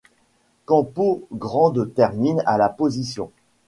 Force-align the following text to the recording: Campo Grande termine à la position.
Campo 0.65 1.27
Grande 1.31 1.93
termine 1.93 2.41
à 2.47 2.57
la 2.57 2.69
position. 2.69 3.29